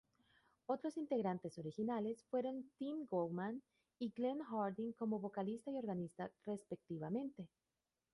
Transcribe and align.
Otros 0.65 0.97
integrantes 0.97 1.59
originales 1.59 2.25
fueron 2.31 2.67
Tim 2.79 3.05
Goldman 3.05 3.61
y 3.99 4.09
Glen 4.09 4.39
Hardin 4.41 4.93
como 4.93 5.19
vocalista 5.19 5.69
y 5.69 5.77
organista 5.77 6.31
respectivamente. 6.43 7.47